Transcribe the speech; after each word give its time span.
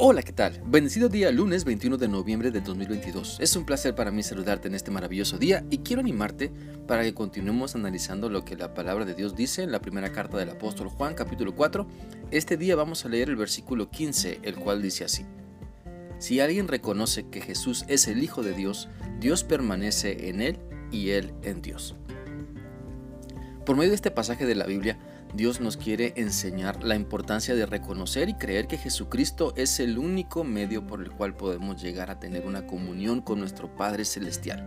Hola, 0.00 0.22
¿qué 0.22 0.32
tal? 0.32 0.62
Bendecido 0.64 1.08
día 1.08 1.32
lunes 1.32 1.64
21 1.64 1.96
de 1.96 2.06
noviembre 2.06 2.52
de 2.52 2.60
2022. 2.60 3.38
Es 3.40 3.56
un 3.56 3.66
placer 3.66 3.96
para 3.96 4.12
mí 4.12 4.22
saludarte 4.22 4.68
en 4.68 4.76
este 4.76 4.92
maravilloso 4.92 5.38
día 5.38 5.64
y 5.70 5.78
quiero 5.78 5.98
animarte 5.98 6.52
para 6.86 7.02
que 7.02 7.14
continuemos 7.14 7.74
analizando 7.74 8.30
lo 8.30 8.44
que 8.44 8.54
la 8.54 8.74
palabra 8.74 9.04
de 9.04 9.14
Dios 9.14 9.34
dice 9.34 9.64
en 9.64 9.72
la 9.72 9.80
primera 9.80 10.12
carta 10.12 10.36
del 10.36 10.50
apóstol 10.50 10.88
Juan 10.88 11.14
capítulo 11.14 11.52
4. 11.56 11.84
Este 12.30 12.56
día 12.56 12.76
vamos 12.76 13.04
a 13.04 13.08
leer 13.08 13.28
el 13.28 13.34
versículo 13.34 13.90
15, 13.90 14.38
el 14.44 14.54
cual 14.54 14.82
dice 14.82 15.02
así. 15.02 15.26
Si 16.20 16.38
alguien 16.38 16.68
reconoce 16.68 17.28
que 17.28 17.40
Jesús 17.40 17.84
es 17.88 18.06
el 18.06 18.22
Hijo 18.22 18.44
de 18.44 18.52
Dios, 18.52 18.88
Dios 19.18 19.42
permanece 19.42 20.28
en 20.28 20.42
él 20.42 20.60
y 20.92 21.10
él 21.10 21.34
en 21.42 21.60
Dios. 21.60 21.96
Por 23.66 23.76
medio 23.76 23.90
de 23.90 23.96
este 23.96 24.12
pasaje 24.12 24.46
de 24.46 24.54
la 24.54 24.64
Biblia, 24.64 24.96
Dios 25.34 25.60
nos 25.60 25.76
quiere 25.76 26.14
enseñar 26.16 26.82
la 26.82 26.96
importancia 26.96 27.54
de 27.54 27.66
reconocer 27.66 28.28
y 28.28 28.34
creer 28.34 28.66
que 28.66 28.78
Jesucristo 28.78 29.52
es 29.56 29.78
el 29.78 29.98
único 29.98 30.42
medio 30.42 30.86
por 30.86 31.02
el 31.02 31.10
cual 31.10 31.36
podemos 31.36 31.80
llegar 31.82 32.10
a 32.10 32.18
tener 32.18 32.46
una 32.46 32.66
comunión 32.66 33.20
con 33.20 33.38
nuestro 33.38 33.74
Padre 33.74 34.04
Celestial. 34.04 34.66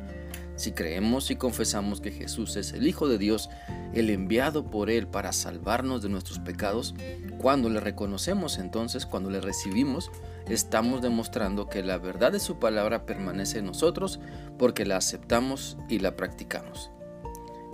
Si 0.55 0.73
creemos 0.73 1.31
y 1.31 1.35
confesamos 1.35 2.01
que 2.01 2.11
Jesús 2.11 2.55
es 2.55 2.73
el 2.73 2.85
Hijo 2.85 3.07
de 3.07 3.17
Dios, 3.17 3.49
el 3.93 4.11
enviado 4.11 4.69
por 4.69 4.91
Él 4.91 5.07
para 5.07 5.33
salvarnos 5.33 6.03
de 6.03 6.09
nuestros 6.09 6.37
pecados, 6.37 6.93
cuando 7.39 7.67
le 7.69 7.79
reconocemos 7.79 8.59
entonces, 8.59 9.07
cuando 9.07 9.31
le 9.31 9.41
recibimos, 9.41 10.11
estamos 10.47 11.01
demostrando 11.01 11.67
que 11.67 11.81
la 11.81 11.97
verdad 11.97 12.31
de 12.31 12.39
su 12.39 12.59
palabra 12.59 13.07
permanece 13.07 13.57
en 13.59 13.65
nosotros 13.65 14.19
porque 14.59 14.85
la 14.85 14.97
aceptamos 14.97 15.77
y 15.89 15.97
la 15.97 16.15
practicamos. 16.15 16.91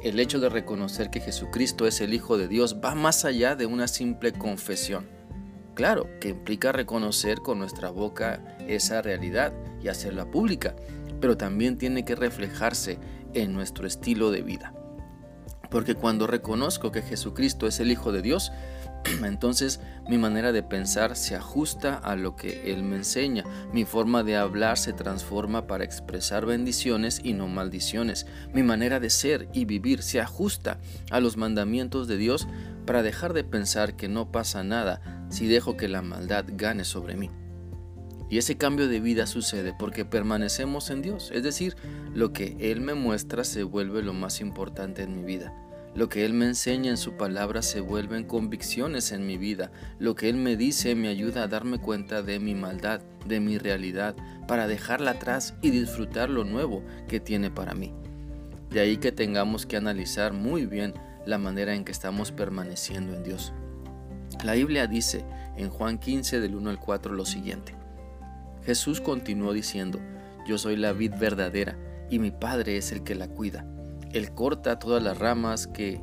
El 0.03 0.19
hecho 0.19 0.39
de 0.39 0.49
reconocer 0.49 1.09
que 1.09 1.19
Jesucristo 1.19 1.87
es 1.87 2.01
el 2.01 2.13
Hijo 2.13 2.37
de 2.37 2.47
Dios 2.47 2.77
va 2.83 2.93
más 2.93 3.25
allá 3.25 3.55
de 3.55 3.65
una 3.65 3.87
simple 3.87 4.31
confesión. 4.31 5.07
Claro, 5.73 6.07
que 6.21 6.29
implica 6.29 6.71
reconocer 6.71 7.39
con 7.39 7.57
nuestra 7.57 7.89
boca 7.89 8.57
esa 8.67 9.01
realidad 9.01 9.53
y 9.81 9.87
hacerla 9.87 10.29
pública, 10.29 10.75
pero 11.19 11.35
también 11.35 11.79
tiene 11.79 12.05
que 12.05 12.15
reflejarse 12.15 12.99
en 13.33 13.53
nuestro 13.53 13.87
estilo 13.87 14.29
de 14.29 14.43
vida. 14.43 14.71
Porque 15.71 15.95
cuando 15.95 16.27
reconozco 16.27 16.91
que 16.91 17.01
Jesucristo 17.01 17.65
es 17.65 17.79
el 17.79 17.91
Hijo 17.91 18.11
de 18.11 18.21
Dios, 18.21 18.51
entonces 19.25 19.79
mi 20.07 20.17
manera 20.17 20.51
de 20.51 20.63
pensar 20.63 21.15
se 21.15 21.35
ajusta 21.35 21.95
a 21.95 22.15
lo 22.15 22.35
que 22.35 22.71
Él 22.71 22.83
me 22.83 22.97
enseña. 22.97 23.43
Mi 23.73 23.85
forma 23.85 24.23
de 24.23 24.37
hablar 24.37 24.77
se 24.77 24.93
transforma 24.93 25.67
para 25.67 25.83
expresar 25.83 26.45
bendiciones 26.45 27.21
y 27.23 27.33
no 27.33 27.47
maldiciones. 27.47 28.25
Mi 28.53 28.63
manera 28.63 28.99
de 28.99 29.09
ser 29.09 29.49
y 29.53 29.65
vivir 29.65 30.01
se 30.01 30.21
ajusta 30.21 30.79
a 31.11 31.19
los 31.19 31.37
mandamientos 31.37 32.07
de 32.07 32.17
Dios 32.17 32.47
para 32.85 33.03
dejar 33.03 33.33
de 33.33 33.43
pensar 33.43 33.95
que 33.95 34.07
no 34.07 34.31
pasa 34.31 34.63
nada 34.63 35.27
si 35.29 35.47
dejo 35.47 35.77
que 35.77 35.87
la 35.87 36.01
maldad 36.01 36.45
gane 36.47 36.85
sobre 36.85 37.15
mí. 37.15 37.29
Y 38.29 38.37
ese 38.37 38.57
cambio 38.57 38.87
de 38.87 38.99
vida 38.99 39.25
sucede 39.25 39.73
porque 39.77 40.03
permanecemos 40.03 40.89
en 40.89 41.01
Dios, 41.01 41.31
es 41.33 41.43
decir, 41.43 41.75
lo 42.13 42.33
que 42.33 42.57
Él 42.59 42.81
me 42.81 42.93
muestra 42.93 43.43
se 43.43 43.63
vuelve 43.63 44.01
lo 44.03 44.13
más 44.13 44.41
importante 44.41 45.03
en 45.03 45.15
mi 45.15 45.23
vida. 45.23 45.53
Lo 45.97 46.09
que 46.09 46.25
Él 46.25 46.33
me 46.35 46.45
enseña 46.45 46.91
en 46.91 46.97
su 46.97 47.13
palabra 47.13 47.63
se 47.63 47.81
vuelven 47.81 48.23
convicciones 48.23 49.11
en 49.11 49.25
mi 49.25 49.39
vida. 49.39 49.71
Lo 49.97 50.13
que 50.13 50.29
Él 50.29 50.35
me 50.35 50.55
dice 50.55 50.93
me 50.93 51.07
ayuda 51.07 51.41
a 51.41 51.47
darme 51.47 51.79
cuenta 51.79 52.21
de 52.21 52.39
mi 52.39 52.53
maldad, 52.53 53.01
de 53.25 53.39
mi 53.39 53.57
realidad, 53.57 54.15
para 54.47 54.67
dejarla 54.67 55.11
atrás 55.11 55.55
y 55.63 55.71
disfrutar 55.71 56.29
lo 56.29 56.43
nuevo 56.43 56.83
que 57.07 57.19
tiene 57.19 57.49
para 57.49 57.73
mí. 57.73 57.95
De 58.69 58.79
ahí 58.79 58.97
que 58.97 59.11
tengamos 59.11 59.65
que 59.65 59.75
analizar 59.75 60.33
muy 60.33 60.67
bien 60.67 60.93
la 61.25 61.39
manera 61.39 61.73
en 61.73 61.83
que 61.83 61.93
estamos 61.93 62.31
permaneciendo 62.31 63.15
en 63.15 63.23
Dios. 63.23 63.51
La 64.43 64.53
Biblia 64.53 64.85
dice 64.85 65.25
en 65.57 65.71
Juan 65.71 65.97
15 65.97 66.39
del 66.39 66.53
1 66.53 66.69
al 66.69 66.79
4 66.79 67.15
lo 67.15 67.25
siguiente. 67.25 67.73
Jesús 68.63 69.01
continuó 69.01 69.51
diciendo, 69.51 69.99
Yo 70.47 70.59
soy 70.59 70.75
la 70.75 70.93
vid 70.93 71.13
verdadera 71.19 71.75
y 72.11 72.19
mi 72.19 72.29
Padre 72.29 72.77
es 72.77 72.91
el 72.91 73.03
que 73.03 73.15
la 73.15 73.29
cuida. 73.29 73.65
Él 74.17 74.33
corta 74.33 74.79
todas 74.79 75.01
las 75.01 75.17
ramas 75.19 75.67
que 75.67 76.01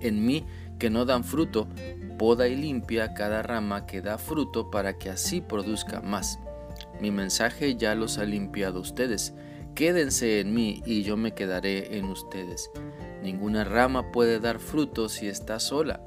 en 0.00 0.24
mí 0.24 0.44
que 0.78 0.90
no 0.90 1.04
dan 1.04 1.24
fruto, 1.24 1.68
poda 2.18 2.48
y 2.48 2.56
limpia 2.56 3.14
cada 3.14 3.42
rama 3.42 3.86
que 3.86 4.02
da 4.02 4.18
fruto 4.18 4.70
para 4.70 4.98
que 4.98 5.10
así 5.10 5.40
produzca 5.40 6.00
más. 6.00 6.38
Mi 7.00 7.10
mensaje 7.10 7.76
ya 7.76 7.94
los 7.94 8.18
ha 8.18 8.24
limpiado 8.24 8.80
ustedes. 8.80 9.34
Quédense 9.74 10.40
en 10.40 10.54
mí 10.54 10.82
y 10.86 11.02
yo 11.02 11.16
me 11.16 11.32
quedaré 11.32 11.98
en 11.98 12.06
ustedes. 12.06 12.70
Ninguna 13.22 13.64
rama 13.64 14.12
puede 14.12 14.38
dar 14.38 14.58
fruto 14.58 15.08
si 15.08 15.26
está 15.26 15.58
sola, 15.58 16.00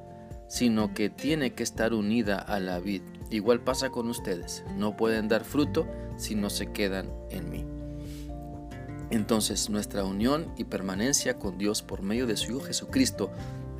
sino 0.47 0.93
que 0.93 1.09
tiene 1.09 1.53
que 1.53 1.63
estar 1.63 1.93
unida 1.93 2.37
a 2.37 2.59
la 2.59 2.79
vid. 2.79 3.01
Igual 3.29 3.61
pasa 3.61 3.89
con 3.89 4.09
ustedes. 4.09 4.63
No 4.77 4.95
pueden 4.95 5.27
dar 5.27 5.43
fruto 5.43 5.87
si 6.17 6.35
no 6.35 6.49
se 6.49 6.71
quedan 6.71 7.11
en 7.29 7.49
mí. 7.49 7.78
Entonces 9.11 9.69
nuestra 9.69 10.03
unión 10.03 10.53
y 10.57 10.65
permanencia 10.65 11.39
con 11.39 11.57
Dios 11.57 11.81
por 11.81 12.01
medio 12.01 12.27
de 12.27 12.37
su 12.37 12.51
Hijo 12.51 12.61
Jesucristo 12.61 13.31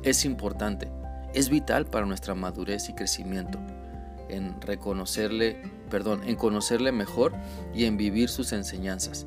es 0.02 0.24
importante, 0.24 0.90
es 1.34 1.48
vital 1.48 1.86
para 1.86 2.06
nuestra 2.06 2.34
madurez 2.34 2.88
y 2.88 2.94
crecimiento, 2.94 3.58
en 4.28 4.60
reconocerle, 4.60 5.62
perdón, 5.88 6.22
en 6.24 6.36
conocerle 6.36 6.90
mejor 6.90 7.32
y 7.74 7.84
en 7.84 7.96
vivir 7.96 8.28
sus 8.28 8.52
enseñanzas. 8.52 9.26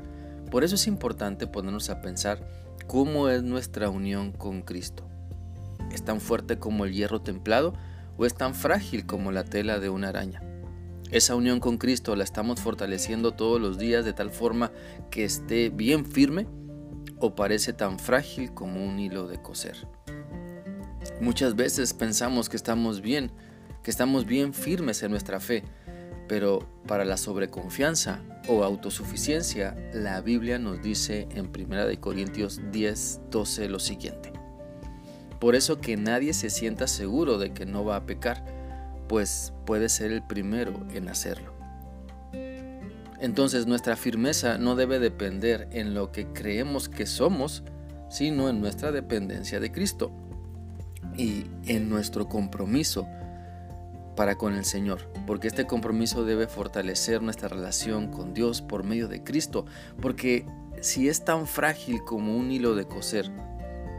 Por 0.52 0.64
eso 0.64 0.76
es 0.76 0.88
importante 0.88 1.48
ponernos 1.48 1.90
a 1.90 2.02
pensar 2.02 2.48
cómo 2.88 3.30
es 3.30 3.44
nuestra 3.44 3.90
unión 3.90 4.32
con 4.34 4.62
Cristo. 4.62 5.08
¿Es 5.92 6.04
tan 6.04 6.20
fuerte 6.20 6.60
como 6.60 6.86
el 6.86 6.94
hierro 6.94 7.22
templado 7.22 7.74
o 8.18 8.26
es 8.26 8.36
tan 8.36 8.54
frágil 8.54 9.06
como 9.06 9.32
la 9.32 9.44
tela 9.44 9.80
de 9.80 9.90
una 9.90 10.10
araña? 10.10 10.42
Esa 11.14 11.36
unión 11.36 11.60
con 11.60 11.78
Cristo 11.78 12.16
la 12.16 12.24
estamos 12.24 12.60
fortaleciendo 12.60 13.34
todos 13.34 13.62
los 13.62 13.78
días 13.78 14.04
de 14.04 14.14
tal 14.14 14.32
forma 14.32 14.72
que 15.12 15.24
esté 15.24 15.70
bien 15.70 16.08
firme 16.08 16.48
o 17.20 17.36
parece 17.36 17.72
tan 17.72 18.00
frágil 18.00 18.52
como 18.56 18.84
un 18.84 18.98
hilo 18.98 19.28
de 19.28 19.40
coser. 19.40 19.88
Muchas 21.22 21.56
veces 21.56 21.94
pensamos 21.94 22.50
que 22.50 22.58
estamos 22.58 23.02
bien, 23.02 23.32
que 23.84 23.92
estamos 23.92 24.26
bien 24.26 24.56
firmes 24.56 25.04
en 25.04 25.12
nuestra 25.12 25.40
fe, 25.40 25.64
pero 26.28 26.68
para 26.88 27.06
la 27.06 27.18
sobreconfianza 27.18 28.24
o 28.48 28.64
autosuficiencia, 28.64 29.78
la 29.94 30.20
Biblia 30.22 30.58
nos 30.58 30.82
dice 30.82 31.28
en 31.36 31.52
1 31.56 32.02
Corintios 32.02 32.60
10, 32.72 33.22
12 33.30 33.70
lo 33.70 33.78
siguiente. 33.78 34.34
Por 35.40 35.54
eso 35.54 35.80
que 35.80 35.96
nadie 35.96 36.34
se 36.34 36.50
sienta 36.50 36.88
seguro 36.88 37.38
de 37.38 37.54
que 37.54 37.68
no 37.68 37.86
va 37.86 37.98
a 37.98 38.06
pecar, 38.08 38.63
pues 39.14 39.54
puede 39.68 39.90
ser 39.90 40.12
el 40.12 40.24
primero 40.24 40.74
en 40.92 41.08
hacerlo. 41.08 41.54
Entonces 43.20 43.68
nuestra 43.68 43.96
firmeza 43.96 44.58
no 44.58 44.76
debe 44.76 44.98
depender 44.98 45.68
en 45.72 45.94
lo 45.94 46.12
que 46.12 46.34
creemos 46.34 46.90
que 46.90 47.06
somos, 47.06 47.62
sino 48.10 48.50
en 48.50 48.60
nuestra 48.60 48.92
dependencia 48.92 49.60
de 49.60 49.72
Cristo 49.72 50.12
y 51.16 51.46
en 51.68 51.90
nuestro 51.90 52.28
compromiso 52.28 53.08
para 54.16 54.36
con 54.36 54.56
el 54.56 54.66
Señor, 54.66 55.08
porque 55.28 55.48
este 55.48 55.68
compromiso 55.68 56.26
debe 56.26 56.48
fortalecer 56.48 57.22
nuestra 57.22 57.50
relación 57.50 58.08
con 58.08 58.34
Dios 58.34 58.64
por 58.64 58.84
medio 58.84 59.08
de 59.08 59.24
Cristo, 59.24 59.68
porque 60.02 60.48
si 60.82 61.08
es 61.08 61.24
tan 61.24 61.46
frágil 61.46 62.04
como 62.04 62.36
un 62.36 62.50
hilo 62.50 62.74
de 62.74 62.86
coser, 62.86 63.32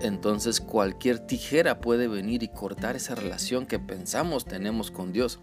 entonces 0.06 0.60
cualquier 0.60 1.18
tijera 1.18 1.80
puede 1.80 2.08
venir 2.08 2.42
y 2.42 2.48
cortar 2.48 2.96
esa 2.96 3.14
relación 3.14 3.66
que 3.66 3.78
pensamos 3.78 4.44
tenemos 4.44 4.90
con 4.90 5.12
Dios. 5.12 5.40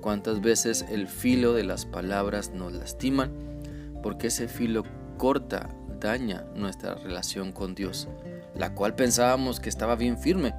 ¿Cuántas 0.00 0.40
veces 0.40 0.84
el 0.90 1.08
filo 1.08 1.52
de 1.54 1.64
las 1.64 1.86
palabras 1.86 2.50
nos 2.50 2.72
lastiman? 2.72 3.32
Porque 4.02 4.28
ese 4.28 4.48
filo 4.48 4.82
corta, 5.16 5.70
daña 6.00 6.44
nuestra 6.54 6.94
relación 6.96 7.52
con 7.52 7.74
Dios, 7.74 8.08
la 8.56 8.74
cual 8.74 8.94
pensábamos 8.94 9.60
que 9.60 9.68
estaba 9.68 9.96
bien 9.96 10.18
firme, 10.18 10.54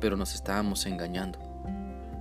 pero 0.00 0.16
nos 0.16 0.34
estábamos 0.34 0.86
engañando. 0.86 1.38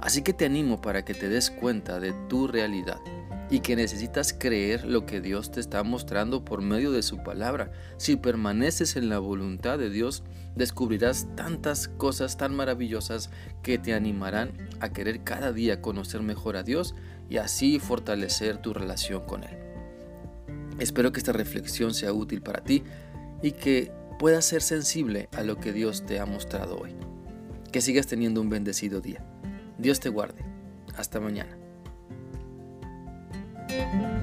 Así 0.01 0.21
que 0.21 0.33
te 0.33 0.45
animo 0.45 0.81
para 0.81 1.03
que 1.03 1.13
te 1.13 1.29
des 1.29 1.51
cuenta 1.51 1.99
de 1.99 2.13
tu 2.29 2.47
realidad 2.47 2.99
y 3.49 3.59
que 3.59 3.75
necesitas 3.75 4.33
creer 4.33 4.85
lo 4.85 5.05
que 5.05 5.21
Dios 5.21 5.51
te 5.51 5.59
está 5.59 5.83
mostrando 5.83 6.43
por 6.43 6.61
medio 6.61 6.91
de 6.91 7.03
su 7.03 7.21
palabra. 7.23 7.71
Si 7.97 8.15
permaneces 8.15 8.95
en 8.95 9.09
la 9.09 9.19
voluntad 9.19 9.77
de 9.77 9.89
Dios, 9.89 10.23
descubrirás 10.55 11.27
tantas 11.35 11.87
cosas 11.87 12.37
tan 12.37 12.55
maravillosas 12.55 13.29
que 13.61 13.77
te 13.77 13.93
animarán 13.93 14.69
a 14.79 14.89
querer 14.93 15.23
cada 15.23 15.51
día 15.51 15.81
conocer 15.81 16.21
mejor 16.21 16.57
a 16.57 16.63
Dios 16.63 16.95
y 17.29 17.37
así 17.37 17.79
fortalecer 17.79 18.57
tu 18.57 18.73
relación 18.73 19.25
con 19.25 19.43
Él. 19.43 19.57
Espero 20.79 21.11
que 21.11 21.19
esta 21.19 21.31
reflexión 21.31 21.93
sea 21.93 22.13
útil 22.13 22.41
para 22.41 22.63
ti 22.63 22.83
y 23.41 23.51
que 23.51 23.91
puedas 24.17 24.45
ser 24.45 24.61
sensible 24.61 25.29
a 25.33 25.43
lo 25.43 25.57
que 25.57 25.71
Dios 25.71 26.05
te 26.05 26.19
ha 26.19 26.25
mostrado 26.25 26.77
hoy. 26.77 26.95
Que 27.71 27.81
sigas 27.81 28.07
teniendo 28.07 28.41
un 28.41 28.49
bendecido 28.49 29.01
día. 29.01 29.23
Dios 29.77 29.99
te 29.99 30.09
guarde. 30.09 30.43
Hasta 30.95 31.19
mañana. 31.19 31.64
Thank 33.75 33.93
you. 33.93 34.14